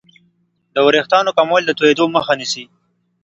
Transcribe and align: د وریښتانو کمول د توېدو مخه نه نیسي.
د 0.73 0.75
وریښتانو 0.87 1.31
کمول 1.37 1.63
د 1.65 1.71
توېدو 1.79 2.05
مخه 2.15 2.33
نه 2.35 2.37
نیسي. 2.39 2.63